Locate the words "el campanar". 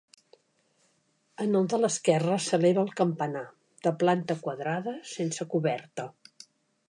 2.85-3.45